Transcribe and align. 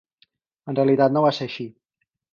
En 0.73 0.79
realitat 0.79 1.15
no 1.17 1.23
va 1.27 1.33
ser 1.41 1.49
així. 1.51 1.71